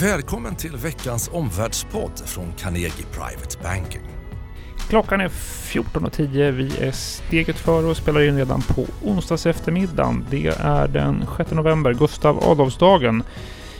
Välkommen 0.00 0.56
till 0.56 0.76
veckans 0.76 1.30
omvärldspodd 1.32 2.22
från 2.26 2.52
Carnegie 2.58 3.06
Private 3.12 3.58
Banking. 3.62 4.00
Klockan 4.88 5.20
är 5.20 5.28
14.10. 5.28 6.50
Vi 6.50 6.78
är 6.86 6.92
steget 6.92 7.56
före 7.56 7.86
och 7.86 7.96
spelar 7.96 8.20
in 8.28 8.36
redan 8.36 8.62
på 8.62 8.86
onsdags 9.04 9.46
eftermiddagen. 9.46 10.26
Det 10.30 10.46
är 10.46 10.88
den 10.88 11.24
6 11.36 11.50
november, 11.50 11.94
Gustav 11.94 12.44
Adolfsdagen. 12.44 13.22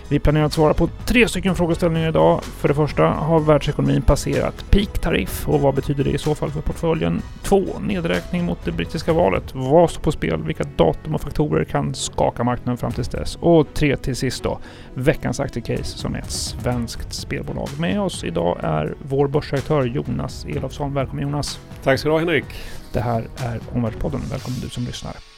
Vi 0.08 0.18
planerar 0.18 0.44
att 0.44 0.52
svara 0.52 0.74
på 0.74 0.88
tre 1.06 1.28
stycken 1.28 1.54
frågeställningar 1.56 2.08
idag. 2.08 2.42
För 2.42 2.68
det 2.68 2.74
första, 2.74 3.02
har 3.06 3.40
världsekonomin 3.40 4.02
passerat 4.02 4.64
peak-tariff 4.70 5.48
och 5.48 5.60
vad 5.60 5.74
betyder 5.74 6.04
det 6.04 6.10
i 6.10 6.18
så 6.18 6.34
fall 6.34 6.50
för 6.50 6.60
portföljen? 6.60 7.22
Två, 7.42 7.64
nedräkning 7.80 8.44
mot 8.44 8.64
det 8.64 8.72
brittiska 8.72 9.12
valet. 9.12 9.54
Vad 9.54 9.90
står 9.90 10.00
på 10.00 10.12
spel? 10.12 10.42
Vilka 10.42 10.64
datum 10.76 11.14
och 11.14 11.20
faktorer 11.20 11.64
kan 11.64 11.94
skaka 11.94 12.44
marknaden 12.44 12.76
fram 12.76 12.92
tills 12.92 13.08
dess? 13.08 13.38
Och 13.40 13.74
tre 13.74 13.96
till 13.96 14.16
sist 14.16 14.42
då, 14.42 14.58
veckans 14.94 15.40
aktiecase 15.40 15.98
som 15.98 16.14
är 16.14 16.18
ett 16.18 16.30
svenskt 16.30 17.14
spelbolag. 17.14 17.68
Med 17.78 18.00
oss 18.00 18.24
idag 18.24 18.58
är 18.62 18.94
vår 19.02 19.28
börsredaktör 19.28 19.84
Jonas 19.84 20.44
Elofsson. 20.44 20.94
Välkommen 20.94 21.22
Jonas! 21.22 21.60
Tack 21.82 21.98
ska 21.98 22.08
du 22.08 22.12
ha 22.12 22.18
Henrik! 22.18 22.44
Det 22.92 23.00
här 23.00 23.24
är 23.36 23.60
Omvärldspodden. 23.74 24.20
Välkommen 24.30 24.60
du 24.60 24.68
som 24.68 24.84
lyssnar. 24.84 25.35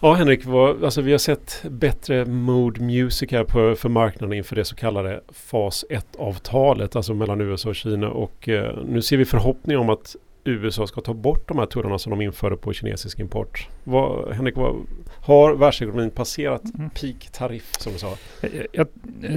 Ja 0.00 0.14
Henrik, 0.14 0.44
vad, 0.44 0.84
alltså 0.84 1.00
vi 1.00 1.10
har 1.10 1.18
sett 1.18 1.64
bättre 1.70 2.24
mood 2.24 2.80
music 2.80 3.32
här 3.32 3.44
på, 3.44 3.74
för 3.74 3.88
marknaden 3.88 4.36
inför 4.36 4.56
det 4.56 4.64
så 4.64 4.76
kallade 4.76 5.20
fas 5.28 5.84
1-avtalet, 5.90 6.96
alltså 6.96 7.14
mellan 7.14 7.40
USA 7.40 7.68
och 7.68 7.76
Kina. 7.76 8.10
Och 8.10 8.48
eh, 8.48 8.78
nu 8.84 9.02
ser 9.02 9.16
vi 9.16 9.24
förhoppning 9.24 9.78
om 9.78 9.90
att 9.90 10.16
USA 10.44 10.86
ska 10.86 11.00
ta 11.00 11.14
bort 11.14 11.48
de 11.48 11.58
här 11.58 11.66
tullarna 11.66 11.98
som 11.98 12.10
de 12.10 12.20
införde 12.20 12.56
på 12.56 12.72
kinesisk 12.72 13.18
import. 13.18 13.68
Vad, 13.84 14.34
Henrik, 14.34 14.56
vad, 14.56 14.76
har 15.20 15.54
världsekonomin 15.54 16.10
passerat 16.10 16.62
mm. 16.78 16.90
peak-tariff 16.90 17.72
som 17.78 17.92
du 17.92 17.98
sa? 17.98 18.16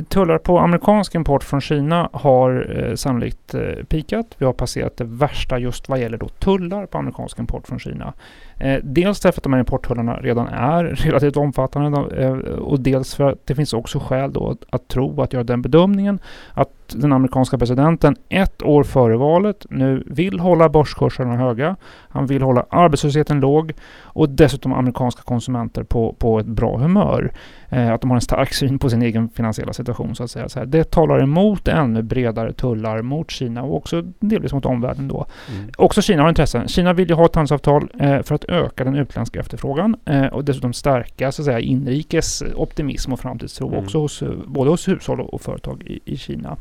Tullar 0.09 0.37
på 0.37 0.59
amerikansk 0.59 1.15
import 1.15 1.43
från 1.43 1.61
Kina 1.61 2.09
har 2.13 2.77
eh, 2.77 2.95
sannolikt 2.95 3.53
eh, 3.53 3.61
peakat. 3.87 4.35
Vi 4.37 4.45
har 4.45 4.53
passerat 4.53 4.97
det 4.97 5.03
värsta 5.03 5.59
just 5.59 5.89
vad 5.89 5.99
gäller 5.99 6.17
då 6.17 6.27
tullar 6.27 6.85
på 6.85 6.97
amerikansk 6.97 7.39
import 7.39 7.67
från 7.67 7.79
Kina. 7.79 8.13
Eh, 8.57 8.79
dels 8.83 9.19
därför 9.19 9.39
att 9.39 9.43
de 9.43 9.53
här 9.53 9.59
importtullarna 9.59 10.17
redan 10.17 10.47
är 10.47 10.83
relativt 11.05 11.37
omfattande 11.37 12.23
eh, 12.23 12.33
och 12.53 12.79
dels 12.79 13.15
för 13.15 13.31
att 13.31 13.47
det 13.47 13.55
finns 13.55 13.73
också 13.73 13.99
skäl 13.99 14.33
då 14.33 14.49
att, 14.49 14.65
att 14.69 14.87
tro, 14.87 15.21
att 15.21 15.33
göra 15.33 15.43
den 15.43 15.61
bedömningen 15.61 16.19
att 16.53 16.69
den 16.93 17.13
amerikanska 17.13 17.57
presidenten 17.57 18.15
ett 18.29 18.63
år 18.63 18.83
före 18.83 19.17
valet 19.17 19.65
nu 19.69 20.03
vill 20.05 20.39
hålla 20.39 20.69
börskurserna 20.69 21.35
höga. 21.35 21.75
Han 22.09 22.25
vill 22.25 22.41
hålla 22.41 22.65
arbetslösheten 22.69 23.39
låg 23.39 23.73
och 24.03 24.29
dessutom 24.29 24.73
amerikanska 24.73 25.21
konsumenter 25.21 25.83
på, 25.83 26.15
på 26.19 26.39
ett 26.39 26.45
bra 26.45 26.77
humör. 26.77 27.33
Eh, 27.73 27.93
att 27.93 28.01
de 28.01 28.09
har 28.09 28.17
en 28.17 28.21
stark 28.21 28.53
syn 28.53 28.79
på 28.79 28.89
sin 28.89 29.01
egen 29.01 29.29
finansiella 29.29 29.73
situation 29.73 30.15
så 30.15 30.23
att 30.23 30.31
säga. 30.31 30.49
Så 30.49 30.59
här, 30.59 30.65
det 30.65 30.91
talar 30.91 31.23
emot 31.23 31.67
ännu 31.67 32.01
bredare 32.01 32.53
tullar 32.53 33.01
mot 33.01 33.31
Kina 33.31 33.63
och 33.63 33.75
också 33.75 34.01
delvis 34.19 34.53
mot 34.53 34.65
omvärlden 34.65 35.07
då. 35.07 35.25
Mm. 35.55 35.69
Också 35.77 36.01
Kina 36.01 36.21
har 36.21 36.29
intressen. 36.29 36.67
Kina 36.67 36.93
vill 36.93 37.09
ju 37.09 37.15
ha 37.15 37.25
ett 37.25 37.35
handelsavtal 37.35 37.91
eh, 37.99 38.21
för 38.21 38.35
att 38.35 38.45
öka 38.45 38.83
den 38.83 38.95
utländska 38.95 39.39
efterfrågan 39.39 39.95
eh, 40.05 40.25
och 40.25 40.45
dessutom 40.45 40.73
stärka 40.73 41.31
så 41.31 41.41
att 41.41 41.45
säga 41.45 41.59
inrikes 41.59 42.43
optimism 42.55 43.13
och 43.13 43.19
framtidstro 43.19 43.67
mm. 43.67 43.83
också 43.83 43.99
hos 43.99 44.23
både 44.45 44.69
hos 44.69 44.87
hushåll 44.87 45.21
och 45.21 45.41
företag 45.41 45.83
i, 45.83 45.99
i 46.05 46.17
Kina. 46.17 46.57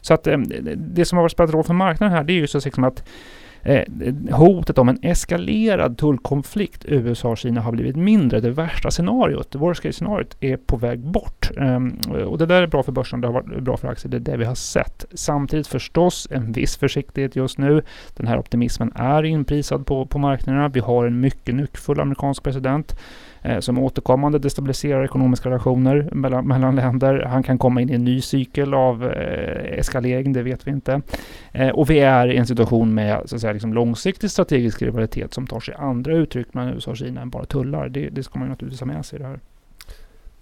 Så 0.00 0.14
att 0.14 0.28
det 0.76 1.04
som 1.04 1.18
har 1.18 1.28
spelat 1.28 1.54
roll 1.54 1.64
för 1.64 1.74
marknaden 1.74 2.16
här 2.16 2.24
det 2.24 2.32
är 2.32 2.34
ju 2.34 2.46
så 2.46 2.58
liksom 2.64 2.84
att 2.84 3.08
eh, 3.64 3.84
hotet 4.30 4.78
om 4.78 4.88
en 4.88 4.98
eskalerad 5.02 5.98
tullkonflikt 5.98 6.84
USA 6.88 7.28
och 7.28 7.38
Kina 7.38 7.60
har 7.60 7.72
blivit 7.72 7.96
mindre. 7.96 8.40
Det 8.40 8.50
värsta 8.50 8.90
scenariot, 8.90 9.50
det 9.50 9.58
worst 9.58 9.82
case 9.82 9.92
scenariot, 9.92 10.36
är 10.40 10.56
på 10.56 10.76
väg 10.76 10.98
bort. 10.98 11.50
Eh, 11.56 12.22
och 12.24 12.38
det 12.38 12.46
där 12.46 12.62
är 12.62 12.66
bra 12.66 12.82
för 12.82 12.92
börsen, 12.92 13.20
det 13.20 13.26
har 13.26 13.34
varit 13.34 13.62
bra 13.62 13.76
för 13.76 13.88
aktier, 13.88 14.10
det 14.10 14.16
är 14.16 14.32
det 14.32 14.36
vi 14.36 14.44
har 14.44 14.54
sett. 14.54 15.04
Samtidigt 15.14 15.66
förstås 15.66 16.28
en 16.30 16.52
viss 16.52 16.76
försiktighet 16.76 17.36
just 17.36 17.58
nu. 17.58 17.82
Den 18.16 18.26
här 18.26 18.38
optimismen 18.38 18.92
är 18.94 19.22
inprisad 19.22 19.86
på, 19.86 20.06
på 20.06 20.18
marknaderna. 20.18 20.68
Vi 20.68 20.80
har 20.80 21.06
en 21.06 21.20
mycket 21.20 21.54
nyckfull 21.54 22.00
amerikansk 22.00 22.42
president 22.42 22.96
Eh, 23.44 23.60
som 23.60 23.78
återkommande 23.78 24.38
destabiliserar 24.38 25.04
ekonomiska 25.04 25.48
relationer 25.48 26.08
mellan, 26.12 26.46
mellan 26.48 26.76
länder. 26.76 27.22
Han 27.22 27.42
kan 27.42 27.58
komma 27.58 27.80
in 27.80 27.90
i 27.90 27.94
en 27.94 28.04
ny 28.04 28.20
cykel 28.20 28.74
av 28.74 29.04
eh, 29.04 29.78
eskalering, 29.78 30.32
det 30.32 30.42
vet 30.42 30.66
vi 30.66 30.70
inte. 30.70 31.02
Eh, 31.52 31.68
och 31.68 31.90
vi 31.90 31.98
är 31.98 32.28
i 32.28 32.36
en 32.36 32.46
situation 32.46 32.94
med 32.94 33.22
så 33.24 33.34
att 33.34 33.40
säga, 33.40 33.52
liksom 33.52 33.74
långsiktig 33.74 34.30
strategisk 34.30 34.82
rivalitet 34.82 35.34
som 35.34 35.46
tar 35.46 35.60
sig 35.60 35.74
andra 35.78 36.16
uttryck 36.16 36.54
mellan 36.54 36.74
USA 36.74 36.90
och 36.90 36.96
Kina 36.96 37.20
än 37.20 37.30
bara 37.30 37.44
tullar. 37.44 37.88
Det, 37.88 38.08
det 38.08 38.22
ska 38.22 38.38
man 38.38 38.48
naturligtvis 38.48 38.80
ha 38.80 38.86
med 38.86 39.06
sig 39.06 39.18
i 39.18 39.22
det 39.22 39.28
här. 39.28 39.40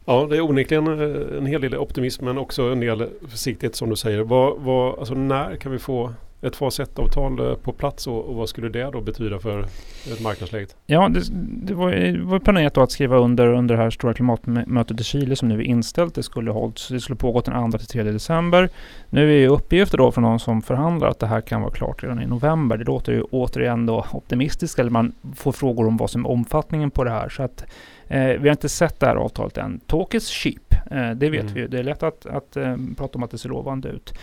Ja, 0.05 0.27
det 0.31 0.37
är 0.37 0.41
onekligen 0.41 0.87
eh, 0.87 1.39
en 1.39 1.47
hel 1.47 1.61
del 1.61 1.77
optimism 1.77 2.25
men 2.25 2.39
också 2.39 2.63
en 2.63 2.81
del 2.81 3.09
försiktighet 3.29 3.75
som 3.75 3.91
du 3.91 3.97
säger. 3.97 4.21
Vad, 4.21 4.61
vad, 4.61 4.99
alltså 4.99 5.15
när 5.15 5.57
kan 5.57 5.73
vi 5.73 5.79
få 5.79 6.13
ett 6.43 6.57
fas 6.57 6.81
1-avtal 6.81 7.51
eh, 7.51 7.55
på 7.55 7.73
plats 7.73 8.07
och, 8.07 8.25
och, 8.25 8.35
vad 8.35 8.49
skulle 8.49 8.69
det 8.69 8.91
då 8.91 9.01
betyda 9.01 9.39
för 9.39 9.67
marknadsläget? 10.23 10.77
Ja, 10.87 11.09
det, 11.09 11.21
det, 11.67 11.75
var, 11.75 11.91
det 11.91 12.23
var 12.23 12.39
planerat 12.39 12.79
att 12.79 12.91
skriva 12.91 13.17
under 13.17 13.47
under 13.47 13.77
det 13.77 13.83
här 13.83 13.91
stora 13.91 14.15
klimatmötet 14.15 15.01
i 15.01 15.05
Chile 15.05 15.37
som 15.37 15.49
nu 15.49 15.59
är 15.59 15.63
inställt. 15.63 16.15
Det 16.15 16.23
skulle, 16.23 16.51
hållts, 16.51 16.89
det 16.89 17.01
skulle 17.01 17.17
pågått 17.17 17.45
den 17.45 17.55
2-3 17.55 18.13
december. 18.13 18.71
Nu 19.11 19.35
är 19.35 19.39
ju 19.39 19.49
uppgifter 19.49 19.99
då 19.99 20.13
från 20.13 20.25
någon 20.25 20.41
som 20.41 20.63
förhandlar 20.63 21.09
att 21.09 21.19
det 21.19 21.27
här 21.27 21.41
kan 21.41 21.63
vara 21.63 21.73
klart 21.73 22.03
redan 22.03 22.23
i 22.23 22.27
november. 22.27 22.77
Det 22.77 22.85
låter 22.85 23.13
ju 23.13 23.23
återigen 23.23 23.87
då 23.87 24.07
optimistiskt, 24.13 24.79
eller 24.79 24.91
man 24.91 25.13
får 25.37 25.53
frågor 25.53 25.87
om 25.87 25.97
vad 25.97 26.11
som 26.11 26.25
är 26.25 26.31
omfattningen 26.31 26.91
på 26.91 27.05
det 27.05 27.11
här. 27.11 27.29
Så 27.29 27.43
att 27.43 27.65
vi 28.19 28.49
har 28.49 28.51
inte 28.51 28.69
sett 28.69 29.01
det 29.01 29.07
här 29.07 29.17
avtalet 29.17 29.59
än. 29.59 29.81
Talk 29.81 30.15
is 30.15 30.29
cheap, 30.29 30.75
eh, 30.91 31.11
det 31.11 31.31
vet 31.31 31.41
mm. 31.41 31.55
vi 31.55 31.61
ju. 31.61 31.69
Det 31.69 31.79
är 31.79 31.83
lätt 31.83 32.03
att, 32.03 32.27
att 32.27 32.57
eh, 32.57 32.77
prata 32.97 33.19
om 33.19 33.23
att 33.23 33.31
det 33.31 33.39
ser 33.39 33.49
lovande 33.49 33.89
ut. 33.89 34.15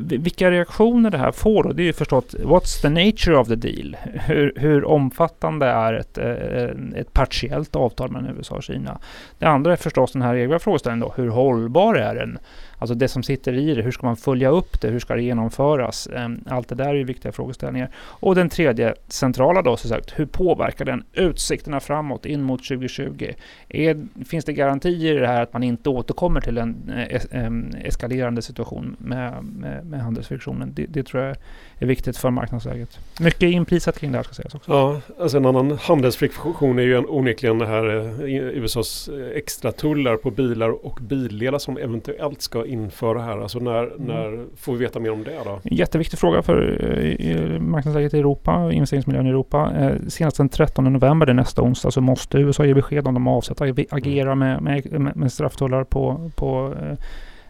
Vilka 0.00 0.50
reaktioner 0.50 1.10
det 1.10 1.18
här 1.18 1.32
får 1.32 1.62
då, 1.62 1.72
det 1.72 1.82
är 1.82 1.84
ju 1.84 1.92
förstås 1.92 2.24
what's 2.24 2.82
the 2.82 2.88
nature 2.88 3.36
of 3.36 3.48
the 3.48 3.56
deal? 3.56 3.96
Hur, 4.02 4.52
hur 4.56 4.84
omfattande 4.84 5.66
är 5.66 5.94
ett, 5.94 6.18
eh, 6.18 7.00
ett 7.00 7.12
partiellt 7.12 7.76
avtal 7.76 8.10
mellan 8.10 8.36
USA 8.36 8.54
och 8.54 8.62
Kina? 8.62 8.98
Det 9.38 9.46
andra 9.46 9.72
är 9.72 9.76
förstås 9.76 10.12
den 10.12 10.22
här 10.22 10.34
egna 10.34 10.58
frågeställningen 10.58 11.08
då, 11.08 11.22
hur 11.22 11.28
hållbar 11.28 11.94
är 11.94 12.14
den? 12.14 12.38
Alltså 12.82 12.94
det 12.94 13.08
som 13.08 13.22
sitter 13.22 13.52
i 13.52 13.74
det, 13.74 13.82
hur 13.82 13.90
ska 13.90 14.06
man 14.06 14.16
följa 14.16 14.50
upp 14.50 14.80
det? 14.80 14.88
Hur 14.88 14.98
ska 14.98 15.14
det 15.14 15.22
genomföras? 15.22 16.08
Ehm, 16.16 16.44
allt 16.46 16.68
det 16.68 16.74
där 16.74 16.88
är 16.88 16.94
ju 16.94 17.04
viktiga 17.04 17.32
frågeställningar. 17.32 17.90
Och 17.96 18.34
den 18.34 18.48
tredje 18.48 18.94
centrala 19.08 19.62
då, 19.62 19.76
så 19.76 19.88
sagt, 19.88 20.12
hur 20.16 20.26
påverkar 20.26 20.84
den 20.84 21.04
utsikterna 21.12 21.80
framåt 21.80 22.26
in 22.26 22.42
mot 22.42 22.68
2020? 22.68 23.32
Är, 23.68 24.06
finns 24.24 24.44
det 24.44 24.52
garantier 24.52 25.16
i 25.16 25.18
det 25.18 25.26
här 25.26 25.42
att 25.42 25.52
man 25.52 25.62
inte 25.62 25.88
återkommer 25.88 26.40
till 26.40 26.58
en 26.58 26.92
eh, 26.96 27.16
es, 27.16 27.26
ehm, 27.30 27.70
eskalerande 27.84 28.42
situation 28.42 28.96
med, 28.98 29.44
med, 29.44 29.86
med 29.86 30.00
handelsfriktionen? 30.00 30.72
Det, 30.74 30.86
det 30.86 31.02
tror 31.02 31.22
jag 31.22 31.36
är 31.78 31.86
viktigt 31.86 32.16
för 32.16 32.30
marknadsläget. 32.30 32.98
Mycket 33.20 33.42
inprisat 33.42 33.98
kring 33.98 34.12
det 34.12 34.18
här 34.18 34.22
ska 34.22 34.34
sägas 34.34 34.54
också. 34.54 34.72
Ja, 34.72 35.00
alltså 35.20 35.36
en 35.36 35.46
annan 35.46 35.70
handelsfriktion 35.70 36.78
är 36.78 36.82
ju 36.82 36.96
en, 36.96 37.06
onekligen 37.08 37.58
det 37.58 37.66
här 37.66 37.96
eh, 37.96 38.58
USAs 38.62 39.08
eh, 39.08 39.36
extra 39.36 39.72
tullar 39.72 40.16
på 40.16 40.30
bilar 40.30 40.86
och 40.86 40.98
bildelar 41.02 41.58
som 41.58 41.76
eventuellt 41.76 42.42
ska 42.42 42.66
införa 42.72 43.22
här. 43.22 43.38
Alltså 43.38 43.58
när, 43.58 43.82
mm. 43.82 43.92
när 43.98 44.44
får 44.56 44.72
vi 44.72 44.78
veta 44.78 45.00
mer 45.00 45.12
om 45.12 45.24
det 45.24 45.38
då? 45.44 45.60
Jätteviktig 45.62 46.18
fråga 46.18 46.42
för 46.42 46.78
eh, 47.20 47.60
marknadsläget 47.60 48.14
i 48.14 48.18
Europa 48.18 48.56
och 48.56 48.72
investeringsmiljön 48.72 49.26
i 49.26 49.30
Europa. 49.30 49.72
senast 50.08 50.36
den 50.36 50.48
13 50.48 50.92
november, 50.92 51.26
det 51.26 51.32
nästa 51.32 51.62
onsdag, 51.62 51.90
så 51.90 52.00
måste 52.00 52.38
USA 52.38 52.64
ge 52.64 52.74
besked 52.74 53.06
om 53.06 53.14
de 53.14 53.26
avser 53.26 53.52
att 53.52 53.92
agera 53.92 54.34
med, 54.34 54.62
med, 54.62 55.16
med 55.16 55.32
strafftullar 55.32 55.84
på, 55.84 56.30
på 56.34 56.74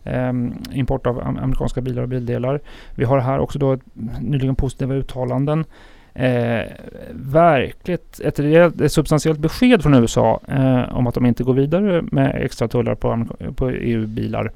eh, 0.04 0.32
import 0.72 1.06
av 1.06 1.20
amerikanska 1.20 1.80
bilar 1.80 2.02
och 2.02 2.08
bildelar. 2.08 2.60
Vi 2.94 3.04
har 3.04 3.18
här 3.18 3.38
också 3.38 3.58
då 3.58 3.78
nyligen 4.20 4.56
positiva 4.56 4.94
uttalanden. 4.94 5.64
Eh, 6.14 6.64
verkligt 7.12 8.20
ett, 8.20 8.40
rejält, 8.40 8.80
ett 8.80 8.92
substantiellt 8.92 9.38
besked 9.38 9.82
från 9.82 9.94
USA 9.94 10.40
eh, 10.48 10.96
om 10.96 11.06
att 11.06 11.14
de 11.14 11.26
inte 11.26 11.44
går 11.44 11.54
vidare 11.54 12.02
med 12.02 12.42
extra 12.44 12.68
tullar 12.68 12.94
på, 12.94 13.26
på 13.56 13.70
EU-bilar. 13.70 14.52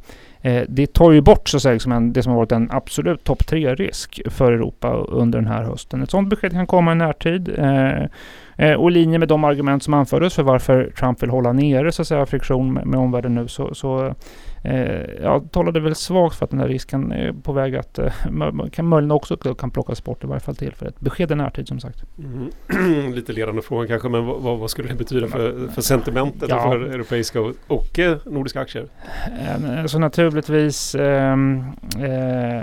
Eh, 0.47 0.63
det 0.69 0.93
tar 0.93 1.13
ju 1.13 1.21
bort 1.21 1.49
så 1.49 1.57
att 1.57 1.63
säga, 1.63 1.73
liksom 1.73 1.93
en, 1.93 2.13
det 2.13 2.23
som 2.23 2.33
har 2.33 2.39
varit 2.39 2.53
en 2.53 2.71
absolut 2.71 3.25
topp 3.25 3.47
tre-risk 3.47 4.21
för 4.31 4.53
Europa 4.53 4.93
under 4.93 5.39
den 5.39 5.49
här 5.49 5.63
hösten. 5.63 6.03
Ett 6.03 6.11
sådant 6.11 6.29
besked 6.29 6.53
kan 6.53 6.67
komma 6.67 6.93
i 6.93 6.95
närtid. 6.95 7.59
Eh, 7.59 8.03
eh, 8.57 8.75
och 8.75 8.91
i 8.91 8.95
linje 8.95 9.19
med 9.19 9.29
de 9.29 9.45
argument 9.45 9.83
som 9.83 9.95
anfördes 9.95 10.35
för 10.35 10.43
varför 10.43 10.93
Trump 10.99 11.23
vill 11.23 11.31
hålla 11.31 11.53
nere 11.53 11.93
så 11.93 12.03
att 12.03 12.09
säga, 12.09 12.27
friktion 12.27 12.73
med, 12.73 12.87
med 12.87 13.01
omvärlden 13.01 13.35
nu 13.35 13.49
så, 13.49 13.75
så 13.75 14.15
jag 15.23 15.53
talade 15.53 15.81
väl 15.81 15.95
svagt 15.95 16.37
för 16.37 16.45
att 16.45 16.51
den 16.51 16.61
här 16.61 16.69
risken 16.69 17.13
är 17.13 17.33
på 17.33 17.53
väg 17.53 17.77
att 17.77 17.99
eh, 17.99 18.13
kan 18.73 18.87
möjligen 18.87 19.11
också 19.11 19.37
kan 19.37 19.71
plockas 19.71 20.05
bort 20.05 20.25
i 20.25 20.27
varje 20.27 20.41
fall 20.41 20.57
till 20.57 20.75
för 20.75 20.87
ett 20.87 21.01
besked 21.01 21.31
i 21.31 21.35
närtid 21.35 21.69
som 21.69 21.81
sagt. 21.81 22.03
Mm. 22.19 23.13
Lite 23.15 23.33
ledande 23.33 23.63
fråga 23.63 23.89
kanske 23.89 24.09
men 24.09 24.27
vad, 24.27 24.59
vad, 24.59 24.71
skulle 24.71 24.89
det 24.89 24.95
betyda 24.95 25.27
för, 25.27 25.69
för 25.69 25.83
sentimentet 25.83 26.49
ja. 26.49 26.63
för 26.63 26.81
europeiska 26.81 27.41
och, 27.41 27.55
och 27.67 27.99
eh, 27.99 28.17
nordiska 28.25 28.61
aktier? 28.61 28.87
Eh, 29.41 29.87
så 29.87 29.99
naturligtvis 29.99 30.95
ehm, 30.95 31.65
eh, 31.99 32.63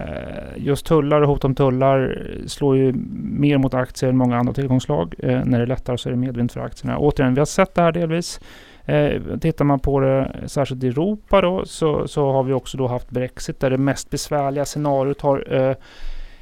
just 0.58 0.86
tullar 0.86 1.22
och 1.22 1.28
hot 1.28 1.46
om 1.46 1.56
tullar 1.56 2.28
slår 2.48 2.78
ju 2.78 2.94
mer 3.24 3.58
mot 3.58 3.74
aktier 3.74 4.10
än 4.10 4.18
många 4.18 4.38
andra 4.38 4.54
tillgångslag. 4.54 5.16
Eh, 5.20 5.46
när 5.46 5.58
det 5.58 5.64
är 5.64 5.68
lättare 5.68 5.98
så 5.98 6.10
är 6.10 6.14
det 6.14 6.20
medvind 6.20 6.52
för 6.52 6.60
aktierna. 6.60 6.98
Återigen, 6.98 7.34
vi 7.34 7.40
har 7.40 7.46
sett 7.46 7.76
det 7.76 7.82
här 7.82 7.92
delvis. 7.92 8.40
Eh, 8.86 9.22
tittar 9.42 9.66
man 9.66 9.80
på 9.80 10.00
det 10.00 10.44
särskilt 10.48 10.84
i 10.84 10.88
Europa 10.88 11.42
då 11.42 11.66
så, 11.66 12.08
så 12.08 12.32
har 12.32 12.44
vi 12.44 12.54
också 12.54 12.78
då 12.78 12.88
haft 12.88 13.10
Brexit 13.10 13.60
där 13.60 13.70
det 13.70 13.78
mest 13.78 14.10
besvärliga 14.10 14.66
scenariot 14.66 15.22
har 15.22 15.54
eh, 15.54 15.76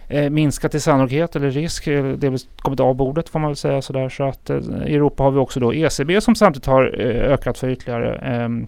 eh, 0.07 0.29
minskat 0.29 0.75
i 0.75 0.79
sannolikhet 0.79 1.35
eller 1.35 1.51
risk. 1.51 1.87
Eh, 1.87 2.03
delvis 2.03 2.43
det 2.43 2.49
har 2.55 2.63
kommit 2.63 2.79
av 2.79 2.95
bordet 2.95 3.29
får 3.29 3.39
man 3.39 3.49
väl 3.49 3.55
säga 3.55 3.81
sådär. 3.81 4.09
Så 4.09 4.23
att 4.23 4.49
eh, 4.49 4.57
i 4.85 4.95
Europa 4.95 5.23
har 5.23 5.31
vi 5.31 5.39
också 5.39 5.59
då 5.59 5.73
ECB 5.73 6.21
som 6.21 6.35
samtidigt 6.35 6.65
har 6.65 7.01
eh, 7.01 7.33
ökat 7.33 7.57
för 7.57 7.69
ytterligare 7.69 8.15
ehm, 8.15 8.67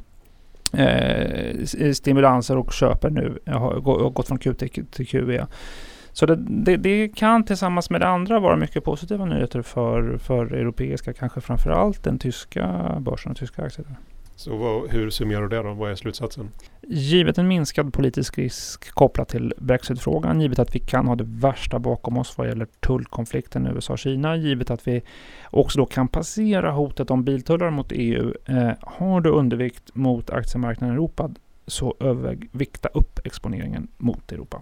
eh, 0.74 1.94
stimulanser 1.94 2.58
och 2.58 2.74
köper 2.74 3.10
nu, 3.10 3.40
har 3.46 3.80
gått 4.10 4.28
från 4.28 4.38
QT 4.38 4.60
till 4.92 5.08
QE. 5.08 5.46
Så 6.14 6.26
det, 6.26 6.36
det, 6.36 6.78
det, 6.78 7.08
kan 7.08 7.44
tillsammans 7.44 7.90
med 7.90 8.02
det 8.02 8.08
andra 8.08 8.40
vara 8.40 8.56
mycket 8.56 8.84
positiva 8.84 9.26
nyheter 9.26 9.62
för, 9.62 10.18
för 10.18 10.54
europeiska, 10.54 11.14
kanske 11.14 11.42
framför 11.42 11.70
allt 11.70 12.04
den 12.04 12.20
tyska 12.20 12.96
börsen 13.00 13.32
och 13.32 13.38
tyska 13.38 13.64
aktier. 13.64 13.88
Så 14.36 14.58
vad, 14.58 14.92
hur 14.92 15.10
summerar 15.10 15.42
du 15.42 15.48
det 15.48 15.64
då? 15.64 15.74
Vad 15.74 15.92
är 15.92 15.96
slutsatsen? 15.96 16.50
Givet 16.82 17.38
en 17.38 17.48
minskad 17.48 17.94
politisk 17.94 18.38
risk 18.38 18.92
kopplat 18.92 19.30
till 19.30 19.54
Brexit-frågan, 19.58 20.42
givet 20.42 20.60
att 20.60 20.76
vi 20.76 20.80
kan 20.80 21.08
ha 21.08 21.16
det 21.16 21.24
värsta 21.28 21.80
bakom 21.80 22.18
oss 22.18 22.38
vad 22.38 22.48
gäller 22.48 22.66
tullkonflikten 22.66 23.68
USA 23.68 23.98
Kina, 23.98 24.36
givet 24.36 24.72
att 24.72 24.88
vi 24.88 25.02
också 25.46 25.80
då 25.80 25.86
kan 25.86 26.08
passera 26.08 26.72
hotet 26.72 27.12
om 27.12 27.24
biltullar 27.24 27.70
mot 27.70 27.92
EU, 27.92 28.34
eh, 28.46 28.72
har 28.82 29.22
du 29.22 29.30
undervikt 29.30 29.96
mot 29.96 30.30
aktiemarknaden 30.30 30.96
i 30.96 30.98
Europa 30.98 31.30
så 31.68 31.96
överväg 32.00 32.50
vikta 32.52 32.90
upp 32.90 33.20
exponeringen 33.26 33.88
mot 33.98 34.32
Europa. 34.32 34.62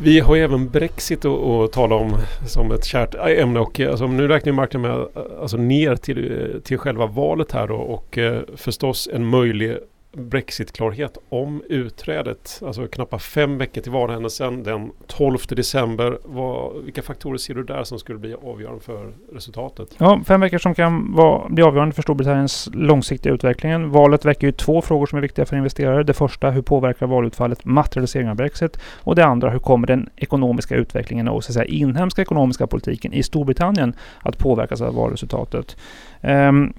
Vi 0.00 0.20
har 0.20 0.34
ju 0.36 0.42
även 0.42 0.68
Brexit 0.68 1.24
att 1.24 1.72
tala 1.72 1.94
om 1.94 2.16
som 2.46 2.72
ett 2.72 2.84
kärt 2.84 3.14
ämne 3.14 3.60
och 3.60 3.80
eh, 3.80 3.90
alltså, 3.90 4.06
nu 4.06 4.28
räknar 4.28 4.52
marknaden 4.52 4.90
med 4.90 5.00
eh, 5.00 5.40
alltså, 5.40 5.56
ner 5.56 5.96
till, 5.96 6.32
eh, 6.32 6.60
till 6.60 6.78
själva 6.78 7.06
valet 7.06 7.52
här 7.52 7.66
då 7.66 7.74
och 7.74 8.18
eh, 8.18 8.42
förstås 8.56 9.08
en 9.12 9.26
möjlig 9.26 9.76
Brexit-klarhet 10.12 11.18
om 11.28 11.62
utträdet. 11.68 12.60
Alltså 12.66 12.86
knappt 12.86 13.22
fem 13.22 13.58
veckor 13.58 13.80
till 13.80 13.92
valhändelsen 13.92 14.62
den 14.62 14.92
12 15.06 15.38
december. 15.48 16.18
Vad, 16.24 16.84
vilka 16.84 17.02
faktorer 17.02 17.38
ser 17.38 17.54
du 17.54 17.64
där 17.64 17.84
som 17.84 17.98
skulle 17.98 18.18
bli 18.18 18.34
avgörande 18.34 18.80
för 18.80 19.12
resultatet? 19.32 19.88
Ja, 19.98 20.20
fem 20.26 20.40
veckor 20.40 20.58
som 20.58 20.74
kan 20.74 21.14
vara, 21.14 21.48
bli 21.48 21.62
avgörande 21.62 21.94
för 21.94 22.02
Storbritanniens 22.02 22.68
långsiktiga 22.72 23.32
utveckling. 23.32 23.90
Valet 23.90 24.24
väcker 24.24 24.46
ju 24.46 24.52
två 24.52 24.82
frågor 24.82 25.06
som 25.06 25.18
är 25.18 25.22
viktiga 25.22 25.46
för 25.46 25.56
investerare. 25.56 26.02
Det 26.02 26.14
första, 26.14 26.50
hur 26.50 26.62
påverkar 26.62 27.06
valutfallet 27.06 27.64
materialiseringen 27.64 28.30
av 28.30 28.36
Brexit? 28.36 28.78
Och 28.84 29.14
det 29.14 29.24
andra, 29.24 29.50
hur 29.50 29.58
kommer 29.58 29.86
den 29.86 30.10
ekonomiska 30.16 30.74
utvecklingen 30.74 31.28
och 31.28 31.44
så 31.44 31.50
att 31.50 31.54
säga, 31.54 31.64
inhemska 31.64 32.22
ekonomiska 32.22 32.66
politiken 32.66 33.12
i 33.12 33.22
Storbritannien 33.22 33.94
att 34.22 34.38
påverkas 34.38 34.80
av 34.80 34.94
valresultatet? 34.94 35.76
Um, 36.20 36.72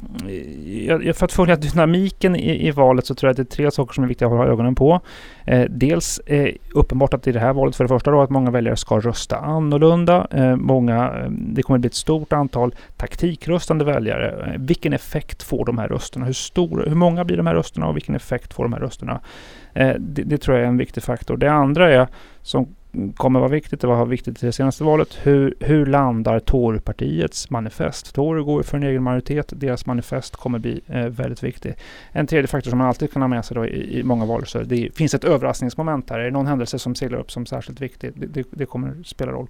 för 1.13 1.23
att 1.23 1.31
följa 1.31 1.55
dynamiken 1.55 2.35
i, 2.35 2.67
i, 2.67 2.71
valet 2.71 3.05
så 3.05 3.15
tror 3.15 3.27
jag 3.27 3.28
att 3.29 3.37
det 3.37 3.43
är 3.43 3.55
tre 3.55 3.71
saker 3.71 3.93
som 3.93 4.03
är 4.03 4.07
viktiga 4.07 4.27
att 4.27 4.33
hålla 4.33 4.51
ögonen 4.51 4.75
på. 4.75 4.99
Eh, 5.45 5.65
dels 5.69 6.19
eh, 6.19 6.53
uppenbart 6.73 7.13
att 7.13 7.27
i 7.27 7.31
det 7.31 7.39
här 7.39 7.53
valet 7.53 7.75
för 7.75 7.83
det 7.83 7.87
första 7.87 8.11
då 8.11 8.21
att 8.21 8.29
många 8.29 8.51
väljare 8.51 8.75
ska 8.75 8.99
rösta 8.99 9.37
annorlunda. 9.37 10.27
Eh, 10.31 10.55
många, 10.55 11.05
eh, 11.05 11.29
det 11.29 11.63
kommer 11.63 11.77
att 11.77 11.81
bli 11.81 11.87
ett 11.87 11.93
stort 11.93 12.33
antal 12.33 12.75
taktikröstande 12.97 13.85
väljare. 13.85 14.53
Eh, 14.53 14.59
vilken 14.59 14.93
effekt 14.93 15.43
får 15.43 15.65
de 15.65 15.77
här 15.77 15.87
rösterna? 15.87 16.25
Hur, 16.25 16.33
stor, 16.33 16.85
hur 16.87 16.95
många 16.95 17.25
blir 17.25 17.37
de 17.37 17.47
här 17.47 17.55
rösterna 17.55 17.87
och 17.87 17.95
vilken 17.95 18.15
effekt 18.15 18.53
får 18.53 18.63
de 18.63 18.73
här 18.73 18.79
rösterna? 18.79 19.19
Eh, 19.79 19.95
det, 19.99 20.23
det, 20.23 20.37
tror 20.37 20.57
jag 20.57 20.63
är 20.63 20.69
en 20.69 20.77
viktig 20.77 21.03
faktor. 21.03 21.37
Det 21.37 21.51
andra 21.51 21.91
är, 21.91 22.07
som 22.41 22.75
kommer 23.15 23.39
vara 23.39 23.49
viktigt, 23.49 23.81
det 23.81 23.87
var 23.87 24.05
viktigt 24.05 24.43
i 24.43 24.45
det 24.45 24.51
senaste 24.51 24.83
valet, 24.83 25.17
hur, 25.23 25.55
hur 25.59 25.85
landar 25.85 26.39
Torypartiets 26.39 27.49
manifest? 27.49 28.15
Tory 28.15 28.43
går 28.43 28.63
för 28.63 28.77
en 28.77 28.83
egen 28.83 29.03
majoritet, 29.03 29.53
deras 29.55 29.85
manifest 29.85 30.35
kommer 30.35 30.59
bli 30.59 30.81
eh, 30.87 31.05
väldigt 31.05 31.43
viktig. 31.43 31.73
En 32.11 32.27
tredje 32.27 32.47
faktor 32.47 32.69
som 32.69 32.77
man 32.77 32.87
alltid 32.87 33.13
kan 33.13 33.21
ha 33.21 33.27
med 33.27 33.45
sig 33.45 33.55
då 33.55 33.65
i, 33.65 33.99
i 33.99 34.03
många 34.03 34.25
valrörelser, 34.25 34.63
det 34.63 34.95
finns 34.95 35.13
ett 35.13 35.23
överraskningsmoment 35.23 36.09
här. 36.09 36.19
Är 36.19 36.23
det 36.23 36.31
någon 36.31 36.47
händelse 36.47 36.79
som 36.79 36.95
seglar 36.95 37.19
upp 37.19 37.31
som 37.31 37.45
särskilt 37.45 37.81
viktig? 37.81 38.11
Det, 38.15 38.25
det, 38.25 38.47
det 38.51 38.65
kommer 38.65 39.03
spela 39.03 39.31
roll. 39.31 39.47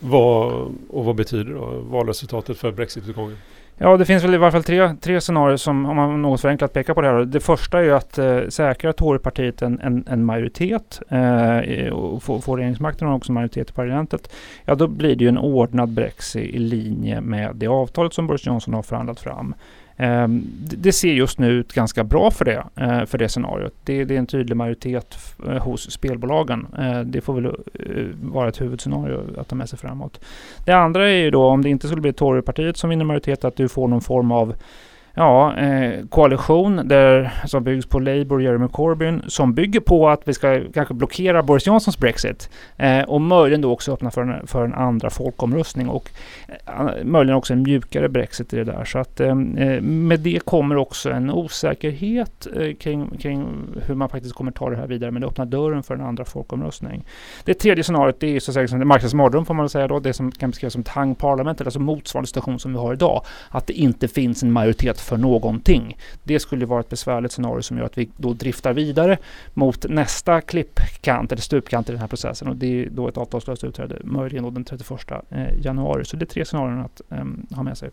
Vad, 0.00 0.52
och 0.90 1.04
vad 1.04 1.16
betyder 1.16 1.52
då 1.54 1.80
valresultatet 1.80 2.58
för 2.58 2.72
Brexit-utgången? 2.72 3.36
Ja, 3.80 3.96
det 3.96 4.04
finns 4.04 4.24
väl 4.24 4.34
i 4.34 4.38
varje 4.38 4.52
fall 4.52 4.62
tre, 4.62 4.94
tre 5.00 5.20
scenarier 5.20 5.56
som, 5.56 5.86
om 5.86 5.96
man 5.96 6.22
något 6.22 6.40
förenklat 6.40 6.72
pekar 6.72 6.94
på 6.94 7.00
det 7.00 7.08
här. 7.08 7.24
Det 7.24 7.40
första 7.40 7.78
är 7.78 7.82
ju 7.82 7.94
att 7.94 8.18
eh, 8.18 8.40
säkra 8.48 8.92
Torypartiet 8.92 9.62
en, 9.62 9.80
en, 9.80 10.04
en 10.08 10.24
majoritet 10.24 11.00
eh, 11.08 11.92
och 11.92 12.22
få, 12.22 12.40
få 12.40 12.56
regeringsmakten 12.56 13.08
och 13.08 13.14
också 13.14 13.32
majoritet 13.32 13.70
i 13.70 13.72
parlamentet. 13.72 14.32
Ja, 14.64 14.74
då 14.74 14.86
blir 14.86 15.16
det 15.16 15.24
ju 15.24 15.28
en 15.28 15.38
ordnad 15.38 15.88
Brexit 15.88 16.54
i 16.54 16.58
linje 16.58 17.20
med 17.20 17.50
det 17.54 17.66
avtalet 17.66 18.14
som 18.14 18.26
Boris 18.26 18.46
Johnson 18.46 18.74
har 18.74 18.82
förhandlat 18.82 19.20
fram. 19.20 19.54
Ehm, 20.00 20.46
det 20.58 20.92
ser 20.92 21.12
just 21.12 21.38
nu 21.38 21.50
ut 21.50 21.72
ganska 21.72 22.04
bra 22.04 22.30
för 22.30 22.44
det, 22.44 22.64
eh, 22.76 23.04
för 23.04 23.18
det 23.18 23.28
scenariot. 23.28 23.74
Det, 23.84 24.00
är 24.00 24.12
en 24.12 24.26
tydlig 24.26 24.56
majoritet 24.56 25.18
eh, 25.46 25.62
hos 25.62 25.90
spelbolagen. 25.90 26.66
Eh, 26.78 27.00
det 27.00 27.20
får 27.20 27.34
väl 27.34 27.56
vara 28.22 28.48
ett 28.48 28.60
huvudscenario 28.60 29.40
att 29.40 29.48
ta 29.48 29.56
med 29.56 29.68
sig 29.68 29.78
framåt. 29.78 30.20
Det 30.64 30.72
andra 30.72 31.10
är 31.10 31.16
ju 31.16 31.30
då 31.30 31.44
om 31.44 31.62
det 31.62 31.68
inte 31.68 31.86
skulle 31.86 32.02
bli 32.02 32.12
Torypartiet 32.12 32.76
som 32.76 32.90
vinner 32.90 33.04
majoritet 33.04 33.44
att 33.44 33.56
du 33.56 33.68
får 33.68 33.88
någon 33.88 34.00
form 34.00 34.32
av 34.32 34.54
ja, 35.18 35.56
eh, 35.56 36.06
koalition 36.06 36.88
där, 36.88 37.32
som 37.46 37.64
byggs 37.64 37.86
på 37.86 37.98
Labour 37.98 38.32
och 38.32 38.42
Jeremy 38.42 38.68
Corbyn 38.68 39.22
som 39.26 39.54
bygger 39.54 39.80
på 39.80 40.08
att 40.08 40.22
vi 40.24 40.34
ska 40.34 40.60
kanske 40.74 40.94
blockera 40.94 41.42
Boris 41.42 41.66
Johnsons 41.66 41.98
Brexit 41.98 42.50
eh, 42.76 43.02
och 43.02 43.20
möjligen 43.20 43.60
då 43.60 43.72
också 43.72 43.92
öppna 43.92 44.10
för 44.10 44.22
en, 44.22 44.46
för 44.46 44.64
en 44.64 44.74
andra 44.74 45.10
folkomröstning 45.10 45.88
och 45.88 46.10
eh, 46.66 47.04
möjligen 47.04 47.36
också 47.36 47.52
en 47.52 47.62
mjukare 47.62 48.08
Brexit 48.08 48.52
i 48.52 48.56
det 48.56 48.64
där. 48.64 48.84
Så 48.84 48.98
att 48.98 49.20
eh, 49.20 49.34
med 49.80 50.20
det 50.20 50.44
kommer 50.44 50.76
också 50.76 51.10
en 51.10 51.30
osäkerhet 51.30 52.46
eh, 52.56 52.74
kring, 52.74 53.16
kring 53.18 53.46
hur 53.86 53.94
man 53.94 54.08
faktiskt 54.08 54.34
kommer 54.34 54.52
ta 54.52 54.70
det 54.70 54.76
här 54.76 54.86
vidare 54.86 55.10
men 55.10 55.20
det 55.20 55.26
öppnar 55.28 55.46
dörren 55.46 55.82
för 55.82 55.94
en 55.94 56.00
andra 56.00 56.24
folkomröstning. 56.24 57.04
Det 57.44 57.54
tredje 57.54 57.84
scenariot 57.84 58.20
det 58.20 58.36
är 58.36 58.40
så 58.40 58.50
att 58.50 58.54
säga 58.54 58.62
marknadens 58.62 58.88
marknadsmardröm 58.88 59.46
får 59.46 59.54
man 59.54 59.68
säga 59.68 59.88
då, 59.88 60.00
det 60.00 60.12
som 60.12 60.32
kan 60.32 60.50
beskrivas 60.50 60.72
som 60.72 60.82
tang 60.82 61.14
parlamentet, 61.14 61.66
alltså 61.66 61.80
motsvarande 61.80 62.28
situation 62.28 62.58
som 62.58 62.72
vi 62.72 62.78
har 62.78 62.92
idag. 62.92 63.24
Att 63.50 63.66
det 63.66 63.72
inte 63.72 64.08
finns 64.08 64.42
en 64.42 64.52
majoritet 64.52 65.00
för 65.08 65.16
någonting. 65.16 65.96
Det 66.24 66.40
skulle 66.40 66.66
vara 66.66 66.80
ett 66.80 66.88
besvärligt 66.88 67.32
scenario 67.32 67.62
som 67.62 67.78
gör 67.78 67.84
att 67.84 67.98
vi 67.98 68.10
då 68.16 68.32
driftar 68.32 68.72
vidare 68.72 69.18
mot 69.54 69.88
nästa 69.88 70.40
klippkant 70.40 71.32
eller 71.32 71.42
stupkant 71.42 71.88
i 71.88 71.92
den 71.92 72.00
här 72.00 72.08
processen 72.08 72.48
och 72.48 72.56
det 72.56 72.66
är 72.66 72.90
då 72.90 73.08
ett 73.08 73.16
avtalslöst 73.16 73.64
utträde, 73.64 73.98
möjligen 74.04 74.44
då 74.44 74.50
den 74.50 74.64
31 74.64 74.90
eh, 75.30 75.46
januari. 75.60 76.04
Så 76.04 76.16
det 76.16 76.24
är 76.24 76.26
tre 76.26 76.44
scenarion 76.44 76.80
att 76.80 77.00
um, 77.08 77.46
ha 77.50 77.62
med 77.62 77.78
sig. 77.78 77.90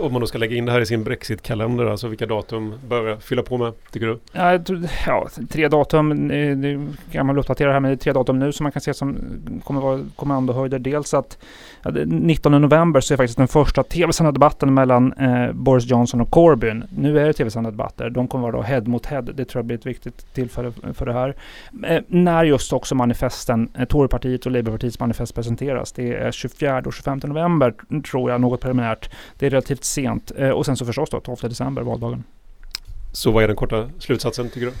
Om 0.00 0.12
man 0.12 0.20
då 0.20 0.26
ska 0.26 0.38
lägga 0.38 0.56
in 0.56 0.64
det 0.64 0.72
här 0.72 0.80
i 0.80 0.86
sin 0.86 1.04
Brexit-kalender, 1.04 1.86
alltså 1.86 2.08
vilka 2.08 2.26
datum 2.26 2.74
bör 2.88 3.08
jag 3.08 3.22
fylla 3.22 3.42
på 3.42 3.58
med, 3.58 3.72
tycker 3.92 4.06
du? 4.06 4.18
Ja, 4.32 4.58
ja 5.06 5.28
tre 5.50 5.68
datum, 5.68 6.28
det 6.28 6.78
kan 7.12 7.26
man 7.26 7.38
uppdatera 7.38 7.72
här, 7.72 7.80
men 7.80 7.90
det 7.90 7.94
är 7.94 7.96
tre 7.96 8.12
datum 8.12 8.38
nu 8.38 8.52
som 8.52 8.64
man 8.64 8.72
kan 8.72 8.82
se 8.82 8.94
som 8.94 9.18
kommer 9.64 9.80
vara 9.80 10.00
kommandohöjder. 10.16 10.78
Dels 10.78 11.14
att 11.14 11.38
ja, 11.82 11.90
19 12.06 12.52
november 12.62 13.00
så 13.00 13.14
är 13.14 13.16
faktiskt 13.16 13.38
den 13.38 13.48
första 13.48 13.82
tv-sända 13.82 14.32
debatten 14.32 14.74
mellan 14.74 15.12
eh, 15.12 15.52
Boris 15.52 15.86
Johnson 15.86 16.20
och 16.20 16.30
Corbyn. 16.30 16.84
Nu 16.96 17.18
är 17.18 17.26
det 17.26 17.32
tv-sända 17.32 17.70
debatter. 17.70 18.10
De 18.10 18.28
kommer 18.28 18.42
vara 18.42 18.56
då 18.56 18.62
head 18.62 18.80
mot 18.80 19.06
head. 19.06 19.22
Det 19.22 19.44
tror 19.44 19.58
jag 19.58 19.66
blir 19.66 19.78
ett 19.78 19.86
viktigt 19.86 20.34
tillfälle 20.34 20.72
för 20.94 21.06
det 21.06 21.12
här. 21.12 21.36
Eh, 21.86 22.02
när 22.06 22.44
just 22.44 22.72
också 22.72 22.94
manifesten, 22.94 23.68
eh, 23.78 23.84
Torypartiet 23.84 24.46
och 24.46 24.52
Labourpartiets 24.52 25.00
manifest 25.00 25.34
presenteras. 25.34 25.92
Det 25.92 26.14
är 26.14 26.32
24 26.32 26.82
och 26.86 26.94
25 26.94 27.20
november 27.24 27.74
tror 28.10 28.30
jag, 28.30 28.40
något 28.40 28.60
preliminärt. 28.60 29.10
Det 29.40 29.46
är 29.46 29.50
relativt 29.50 29.84
sent. 29.84 30.32
Eh, 30.36 30.50
och 30.50 30.66
sen 30.66 30.76
så 30.76 30.86
förstås 30.86 31.10
då 31.10 31.20
12 31.20 31.36
december, 31.42 31.82
valdagen. 31.82 32.24
Så 33.12 33.30
vad 33.30 33.44
är 33.44 33.48
den 33.48 33.56
korta 33.56 33.90
slutsatsen 33.98 34.50
tycker 34.50 34.66
du? 34.66 34.72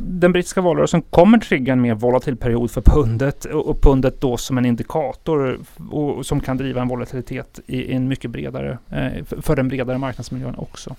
Den 0.00 0.32
brittiska 0.32 0.60
valrörelsen 0.60 1.02
kommer 1.02 1.38
trigga 1.38 1.72
en 1.72 1.80
mer 1.80 1.94
volatil 1.94 2.36
period 2.36 2.70
för 2.70 2.80
pundet 2.80 3.44
och 3.44 3.82
pundet 3.82 4.20
då 4.20 4.36
som 4.36 4.58
en 4.58 4.64
indikator 4.64 5.58
och 5.90 6.26
som 6.26 6.40
kan 6.40 6.56
driva 6.56 6.82
en 6.82 6.88
volatilitet 6.88 7.60
i 7.66 7.92
en 7.92 8.08
mycket 8.08 8.30
bredare, 8.30 8.78
eh, 8.90 9.24
för 9.40 9.56
den 9.56 9.68
bredare 9.68 9.98
marknadsmiljön 9.98 10.54
också. 10.56 10.96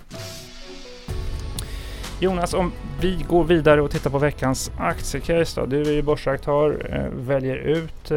Jonas, 2.19 2.53
om 2.53 2.71
vi 3.01 3.25
går 3.29 3.43
vidare 3.43 3.81
och 3.81 3.91
tittar 3.91 4.09
på 4.09 4.19
veckans 4.19 4.71
aktiecase 4.79 5.61
då. 5.61 5.65
Du 5.65 5.81
är 5.81 5.91
ju 5.91 6.01
börsaktör, 6.01 6.87
eh, 6.91 7.19
väljer 7.25 7.55
ut 7.55 8.11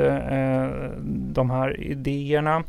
de 1.32 1.50
här 1.50 1.80
idéerna. 1.80 2.64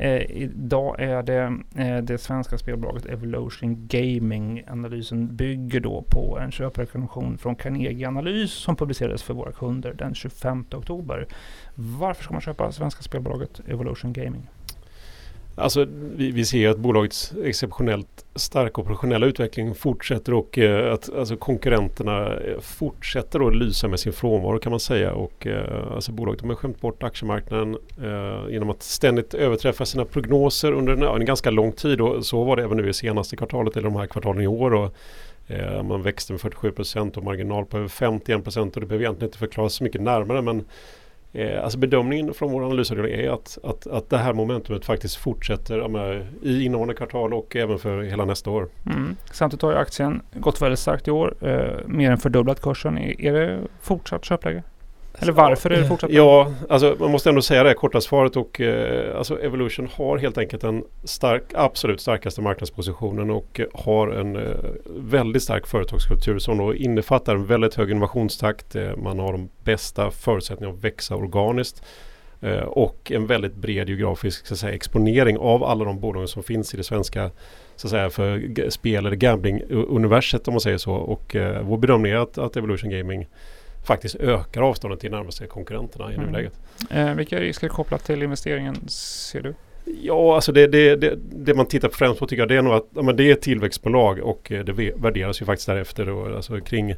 Eh, 0.00 0.30
idag 0.30 1.00
är 1.00 1.22
det 1.22 1.58
eh, 1.76 2.02
det 2.02 2.18
svenska 2.18 2.58
spelbolaget 2.58 3.06
Evolution 3.06 3.86
Gaming. 3.88 4.64
Analysen 4.68 5.36
bygger 5.36 5.80
då 5.80 6.04
på 6.08 6.38
en 6.38 6.50
köprekommendation 6.50 7.38
från 7.38 7.54
Carnegie 7.54 8.08
Analys 8.08 8.52
som 8.52 8.76
publicerades 8.76 9.22
för 9.22 9.34
våra 9.34 9.52
kunder 9.52 9.92
den 9.92 10.14
25 10.14 10.64
oktober. 10.74 11.26
Varför 11.74 12.24
ska 12.24 12.32
man 12.32 12.40
köpa 12.40 12.72
svenska 12.72 13.02
spelbolaget 13.02 13.60
Evolution 13.68 14.12
Gaming? 14.12 14.48
Alltså 15.60 15.86
vi, 16.16 16.30
vi 16.30 16.44
ser 16.44 16.68
att 16.68 16.78
bolagets 16.78 17.32
exceptionellt 17.44 18.24
starka 18.34 18.80
operationella 18.80 19.26
utveckling 19.26 19.74
fortsätter 19.74 20.34
och 20.34 20.58
eh, 20.58 20.92
att 20.92 21.14
alltså, 21.14 21.36
konkurrenterna 21.36 22.26
eh, 22.26 22.60
fortsätter 22.60 23.48
att 23.48 23.56
lysa 23.56 23.88
med 23.88 24.00
sin 24.00 24.12
frånvaro 24.12 24.58
kan 24.58 24.70
man 24.70 24.80
säga. 24.80 25.12
Och, 25.12 25.46
eh, 25.46 25.92
alltså, 25.94 26.12
bolaget 26.12 26.40
har 26.40 26.54
skämt 26.54 26.80
bort 26.80 27.02
aktiemarknaden 27.02 27.76
eh, 28.02 28.52
genom 28.52 28.70
att 28.70 28.82
ständigt 28.82 29.34
överträffa 29.34 29.86
sina 29.86 30.04
prognoser 30.04 30.72
under 30.72 30.92
en, 30.92 31.02
en, 31.02 31.24
ganska 31.24 31.50
lång 31.50 31.72
tid. 31.72 32.00
Och 32.00 32.26
så 32.26 32.44
var 32.44 32.56
det 32.56 32.62
även 32.62 32.76
nu 32.76 32.88
i 32.88 32.92
senaste 32.92 33.36
kvartalet 33.36 33.76
eller 33.76 33.88
de 33.88 33.96
här 33.96 34.06
kvartalen 34.06 34.42
i 34.42 34.46
år. 34.46 34.74
Och, 34.74 34.94
eh, 35.46 35.82
man 35.82 36.02
växte 36.02 36.32
med 36.32 36.40
47 36.40 36.70
procent 36.70 37.16
och 37.16 37.24
marginal 37.24 37.66
på 37.66 37.76
över 37.76 37.88
51 37.88 38.44
procent 38.44 38.74
och 38.74 38.80
det 38.80 38.86
behöver 38.86 39.04
egentligen 39.04 39.28
inte 39.28 39.38
förklaras 39.38 39.74
så 39.74 39.84
mycket 39.84 40.00
närmare. 40.00 40.42
Men 40.42 40.64
Eh, 41.32 41.64
alltså 41.64 41.78
bedömningen 41.78 42.34
från 42.34 42.52
vår 42.52 42.64
analysavdelning 42.64 43.20
är 43.20 43.30
att, 43.30 43.58
att, 43.62 43.86
att 43.86 44.10
det 44.10 44.18
här 44.18 44.32
momentumet 44.32 44.84
faktiskt 44.84 45.16
fortsätter 45.16 45.88
med, 45.88 46.26
i 46.42 46.64
innevarande 46.64 46.94
kvartal 46.94 47.34
och 47.34 47.56
även 47.56 47.78
för 47.78 48.02
hela 48.02 48.24
nästa 48.24 48.50
år. 48.50 48.68
Mm. 48.86 49.16
Samtidigt 49.32 49.62
har 49.62 49.72
ju 49.72 49.78
aktien 49.78 50.22
gått 50.34 50.62
väldigt 50.62 50.78
starkt 50.78 51.08
i 51.08 51.10
år, 51.10 51.34
eh, 51.40 51.86
mer 51.86 52.10
än 52.10 52.18
fördubblat 52.18 52.62
kursen. 52.62 52.98
Är, 52.98 53.20
är 53.20 53.32
det 53.32 53.60
fortsatt 53.80 54.24
köpläge? 54.24 54.62
Eller 55.18 55.32
varför 55.32 55.70
är 55.70 55.80
det 55.80 55.86
fortsatt? 55.86 56.10
Ja, 56.10 56.52
alltså 56.68 56.96
man 57.00 57.10
måste 57.10 57.28
ändå 57.28 57.42
säga 57.42 57.62
det 57.62 57.74
korta 57.74 58.00
svaret 58.00 58.36
och 58.36 58.60
eh, 58.60 59.18
alltså 59.18 59.40
Evolution 59.40 59.88
har 59.94 60.18
helt 60.18 60.38
enkelt 60.38 60.62
den 60.62 60.84
stark, 61.04 61.42
absolut 61.54 62.00
starkaste 62.00 62.40
marknadspositionen 62.40 63.30
och 63.30 63.60
har 63.74 64.08
en 64.08 64.36
eh, 64.36 64.42
väldigt 64.86 65.42
stark 65.42 65.66
företagskultur 65.66 66.38
som 66.38 66.58
då 66.58 66.74
innefattar 66.74 67.34
en 67.34 67.46
väldigt 67.46 67.74
hög 67.74 67.90
innovationstakt. 67.90 68.76
Eh, 68.76 68.96
man 68.96 69.18
har 69.18 69.32
de 69.32 69.48
bästa 69.64 70.10
förutsättningarna 70.10 70.76
att 70.78 70.84
växa 70.84 71.16
organiskt 71.16 71.82
eh, 72.40 72.62
och 72.62 73.12
en 73.12 73.26
väldigt 73.26 73.54
bred 73.54 73.88
geografisk 73.88 74.46
så 74.46 74.56
säga, 74.56 74.74
exponering 74.74 75.38
av 75.38 75.64
alla 75.64 75.84
de 75.84 76.00
bolagen 76.00 76.28
som 76.28 76.42
finns 76.42 76.74
i 76.74 76.76
det 76.76 76.84
svenska 76.84 77.30
så 77.76 77.86
att 77.86 77.90
säga, 77.90 78.10
för 78.10 78.70
spel 78.70 79.06
eller 79.06 79.16
gambling-universet 79.16 80.48
om 80.48 80.54
man 80.54 80.60
säger 80.60 80.78
så. 80.78 80.92
Och 80.92 81.36
eh, 81.36 81.62
vår 81.62 81.78
bedömning 81.78 82.12
är 82.12 82.16
att, 82.16 82.38
att 82.38 82.56
Evolution 82.56 82.90
Gaming 82.90 83.26
faktiskt 83.84 84.14
ökar 84.14 84.62
avståndet 84.62 85.00
till 85.00 85.10
närmaste 85.10 85.46
konkurrenterna 85.46 86.12
i 86.12 86.14
mm. 86.14 86.26
nuläget. 86.26 86.52
Eh, 86.90 87.14
vilka 87.14 87.40
risker 87.40 87.68
kopplat 87.68 88.04
till 88.04 88.22
investeringen 88.22 88.88
ser 88.88 89.40
du? 89.40 89.54
Ja, 89.84 90.34
alltså 90.34 90.52
det, 90.52 90.66
det, 90.66 90.96
det, 90.96 91.18
det, 91.32 91.54
man 91.54 91.66
tittar 91.66 91.88
främst 91.88 92.18
på 92.18 92.26
tycker 92.26 92.42
jag 92.42 92.48
det 92.48 92.56
är 92.56 92.62
nog 92.62 92.72
att 92.72 92.86
ja, 92.94 93.02
men 93.02 93.16
det 93.16 93.24
är 93.24 93.32
ett 93.32 93.42
tillväxtbolag 93.42 94.18
och 94.18 94.52
eh, 94.52 94.64
det 94.64 94.72
värderas 94.96 95.42
ju 95.42 95.44
faktiskt 95.44 95.68
därefter 95.68 96.06
då, 96.06 96.36
alltså 96.36 96.60
kring 96.60 96.94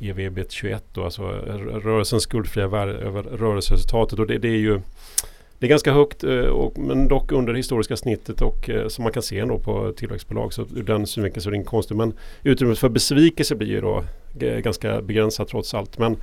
EV 0.00 0.44
21 0.48 0.84
då, 0.92 1.04
alltså 1.04 1.22
rörelsens 1.22 2.22
skuldfria 2.22 2.68
värde 2.68 2.92
över 2.92 3.22
rörelseresultatet 3.22 4.18
och 4.18 4.26
det, 4.26 4.38
det 4.38 4.48
är 4.48 4.58
ju 4.58 4.80
det 5.58 5.66
är 5.66 5.70
ganska 5.70 5.92
högt 5.92 6.24
eh, 6.24 6.38
och, 6.38 6.78
men 6.78 7.08
dock 7.08 7.32
under 7.32 7.52
det 7.52 7.58
historiska 7.58 7.96
snittet 7.96 8.42
och 8.42 8.70
eh, 8.70 8.88
som 8.88 9.02
man 9.02 9.12
kan 9.12 9.22
se 9.22 9.38
ändå 9.38 9.58
på 9.58 9.92
tillväxtbolag. 9.96 10.52
Så 10.52 10.62
ur 10.62 10.82
den 10.82 11.06
synvinkeln 11.06 11.42
så 11.42 11.48
är 11.48 11.50
det 11.50 11.56
inte 11.56 11.68
konstigt. 11.68 11.96
Men 11.96 12.14
utrymmet 12.42 12.78
för 12.78 12.88
besvikelse 12.88 13.54
blir 13.54 13.68
ju 13.68 13.80
då 13.80 14.04
eh, 14.40 14.58
ganska 14.58 15.02
begränsat 15.02 15.48
trots 15.48 15.74
allt. 15.74 15.98
Men 15.98 16.16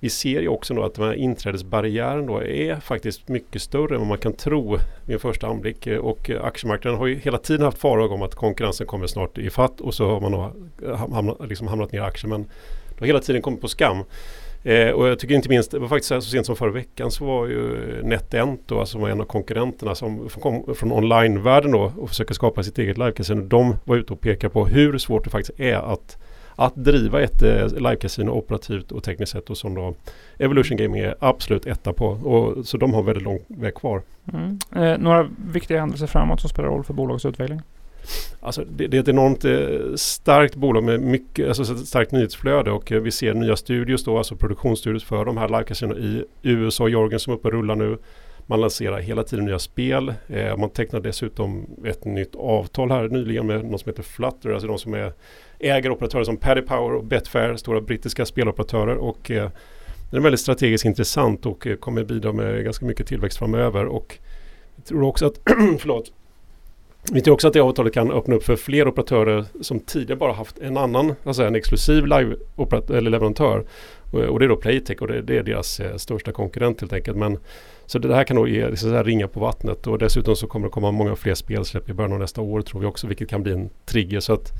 vi 0.00 0.10
ser 0.10 0.40
ju 0.40 0.48
också 0.48 0.74
då 0.74 0.82
att 0.82 0.94
den 0.94 1.04
här 1.04 1.14
inträdesbarriären 1.14 2.26
då 2.26 2.42
är 2.42 2.80
faktiskt 2.80 3.28
mycket 3.28 3.62
större 3.62 3.94
än 3.94 4.00
vad 4.00 4.08
man 4.08 4.18
kan 4.18 4.32
tro 4.32 4.78
vid 5.04 5.14
en 5.14 5.20
första 5.20 5.46
anblick. 5.46 5.86
Och 5.86 6.30
aktiemarknaden 6.42 6.98
har 6.98 7.06
ju 7.06 7.18
hela 7.18 7.38
tiden 7.38 7.64
haft 7.64 7.78
farhågor 7.78 8.14
om 8.14 8.22
att 8.22 8.34
konkurrensen 8.34 8.86
kommer 8.86 9.06
snart 9.06 9.38
i 9.38 9.50
fatt 9.50 9.80
och 9.80 9.94
så 9.94 10.08
har 10.10 10.20
man 10.20 10.32
då 10.32 10.52
hamnat, 10.96 11.36
liksom 11.48 11.66
hamnat 11.66 11.92
ner 11.92 11.98
i 11.98 12.02
aktier. 12.02 12.28
Men 12.28 12.42
det 12.88 13.00
har 13.00 13.06
hela 13.06 13.20
tiden 13.20 13.42
kommit 13.42 13.60
på 13.60 13.68
skam. 13.68 14.04
Eh, 14.66 14.90
och 14.90 15.08
jag 15.08 15.18
tycker 15.18 15.34
inte 15.34 15.48
minst, 15.48 15.70
det 15.70 15.78
var 15.78 15.88
faktiskt 15.88 16.08
så 16.08 16.20
sent 16.20 16.46
som 16.46 16.56
förra 16.56 16.70
veckan 16.70 17.10
så 17.10 17.24
var 17.24 17.46
ju 17.46 17.76
NetEnt 18.02 18.60
då, 18.66 18.80
alltså 18.80 18.98
en 18.98 19.20
av 19.20 19.24
konkurrenterna 19.24 19.94
som 19.94 20.28
kom 20.28 20.74
från 20.74 20.92
onlinevärlden 20.92 21.72
då 21.72 21.92
och 21.96 22.08
försöker 22.08 22.34
skapa 22.34 22.62
sitt 22.62 22.78
eget 22.78 22.98
livecasino. 22.98 23.42
De 23.42 23.76
var 23.84 23.96
ute 23.96 24.12
och 24.12 24.20
pekade 24.20 24.52
på 24.52 24.66
hur 24.66 24.98
svårt 24.98 25.24
det 25.24 25.30
faktiskt 25.30 25.60
är 25.60 25.92
att 25.92 26.16
att 26.58 26.74
driva 26.74 27.22
ett 27.22 27.42
eh, 27.42 27.66
livecasino 27.66 28.30
operativt 28.30 28.92
och 28.92 29.04
tekniskt 29.04 29.32
sett 29.32 29.50
och 29.50 29.56
som 29.56 29.74
då 29.74 29.94
Evolution 30.38 30.76
Gaming 30.76 31.00
är 31.00 31.14
absolut 31.20 31.66
etta 31.66 31.92
på. 31.92 32.06
Och, 32.06 32.66
så 32.66 32.76
de 32.76 32.94
har 32.94 33.02
väldigt 33.02 33.24
lång 33.24 33.38
väg 33.46 33.74
kvar. 33.74 34.02
Mm. 34.32 34.58
Eh, 34.76 34.98
några 34.98 35.28
viktiga 35.52 35.80
händelser 35.80 36.06
framåt 36.06 36.40
som 36.40 36.50
spelar 36.50 36.68
roll 36.68 36.84
för 36.84 36.94
bolagets 36.94 37.24
utveckling? 37.26 37.60
Alltså 38.40 38.64
det, 38.64 38.86
det, 38.86 38.96
är 38.96 39.00
ett 39.00 39.08
enormt 39.08 39.44
eh, 39.44 39.94
starkt 39.94 40.54
bolag 40.54 40.84
med 40.84 41.00
mycket, 41.00 41.48
alltså 41.48 41.72
ett 41.72 41.88
starkt 41.88 42.12
nyhetsflöde 42.12 42.70
och 42.70 42.92
eh, 42.92 43.00
vi 43.00 43.10
ser 43.10 43.34
nya 43.34 43.56
studios 43.56 44.04
då, 44.04 44.18
alltså 44.18 44.36
produktionsstudios 44.36 45.04
för 45.04 45.24
de 45.24 45.36
här 45.36 45.48
live 45.48 45.94
i 46.02 46.24
USA 46.42 46.84
och 46.84 46.90
Jorgen 46.90 47.20
som 47.20 47.32
är 47.32 47.36
uppe 47.36 47.48
och 47.48 47.54
rullar 47.54 47.74
nu. 47.74 47.98
Man 48.48 48.60
lanserar 48.60 48.98
hela 48.98 49.22
tiden 49.22 49.44
nya 49.44 49.58
spel. 49.58 50.14
Eh, 50.28 50.56
man 50.56 50.70
tecknar 50.70 51.00
dessutom 51.00 51.66
ett 51.84 52.04
nytt 52.04 52.34
avtal 52.34 52.90
här 52.90 53.08
nyligen 53.08 53.46
med 53.46 53.64
något 53.64 53.80
som 53.80 53.90
heter 53.90 54.02
Flutter, 54.02 54.50
alltså 54.50 54.68
de 54.68 54.78
som 54.78 54.94
är 54.94 55.12
ägaroperatörer 55.58 56.24
som 56.24 56.36
Paddy 56.36 56.62
Power 56.62 56.94
och 56.94 57.04
Betfair, 57.04 57.56
stora 57.56 57.80
brittiska 57.80 58.26
speloperatörer. 58.26 58.96
Och, 58.96 59.30
eh, 59.30 59.50
den 60.10 60.18
är 60.18 60.22
väldigt 60.22 60.40
strategiskt 60.40 60.84
intressant 60.84 61.46
och 61.46 61.66
eh, 61.66 61.76
kommer 61.76 62.04
bidra 62.04 62.32
med 62.32 62.64
ganska 62.64 62.86
mycket 62.86 63.06
tillväxt 63.06 63.38
framöver. 63.38 63.86
Och 63.86 64.18
jag 64.76 64.84
tror 64.84 65.02
också 65.02 65.26
att, 65.26 65.40
förlåt, 65.78 66.12
vi 67.12 67.20
tror 67.20 67.34
också 67.34 67.46
att 67.46 67.52
det 67.52 67.60
avtalet 67.60 67.94
kan 67.94 68.10
öppna 68.10 68.34
upp 68.34 68.44
för 68.44 68.56
fler 68.56 68.88
operatörer 68.88 69.44
som 69.60 69.80
tidigare 69.80 70.18
bara 70.18 70.32
haft 70.32 70.58
en 70.58 70.76
annan, 70.76 71.14
alltså 71.24 71.44
en 71.44 71.54
exklusiv 71.54 72.06
live 72.06 72.36
eller 72.88 73.10
leverantör. 73.10 73.66
Eh, 74.12 74.18
och, 74.20 74.38
det 74.38 74.46
är 74.46 74.48
då 74.48 74.56
Playtech 74.56 75.02
och 75.02 75.08
det, 75.08 75.22
det 75.22 75.38
är 75.38 75.42
deras 75.42 75.80
eh, 75.80 75.96
största 75.96 76.32
konkurrent 76.32 76.80
helt 76.80 76.92
enkelt. 76.92 77.16
Men, 77.16 77.38
så 77.86 77.98
det 77.98 78.14
här 78.14 78.24
kan 78.24 78.36
nog 78.36 78.48
ge 78.48 78.76
så 78.76 79.02
ringa 79.02 79.28
på 79.28 79.40
vattnet 79.40 79.86
och 79.86 79.98
dessutom 79.98 80.36
så 80.36 80.46
kommer 80.46 80.66
det 80.66 80.70
komma 80.70 80.90
många 80.90 81.16
fler 81.16 81.34
spelsläpp 81.34 81.88
i 81.88 81.92
början 81.92 82.12
av 82.12 82.18
nästa 82.18 82.40
år 82.40 82.62
tror 82.62 82.80
vi 82.80 82.86
också 82.86 83.06
vilket 83.06 83.28
kan 83.28 83.42
bli 83.42 83.52
en 83.52 83.70
trigger. 83.84 84.20
Så 84.20 84.32
att 84.32 84.52